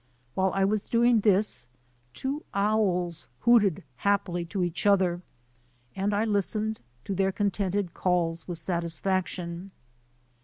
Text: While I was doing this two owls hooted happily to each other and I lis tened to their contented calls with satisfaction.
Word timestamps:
While 0.33 0.51
I 0.55 0.65
was 0.65 0.89
doing 0.89 1.19
this 1.19 1.67
two 2.15 2.43
owls 2.55 3.27
hooted 3.41 3.83
happily 3.97 4.45
to 4.45 4.63
each 4.63 4.87
other 4.87 5.21
and 5.95 6.11
I 6.11 6.25
lis 6.25 6.55
tened 6.55 6.77
to 7.03 7.13
their 7.13 7.31
contented 7.31 7.93
calls 7.93 8.47
with 8.47 8.57
satisfaction. 8.57 9.69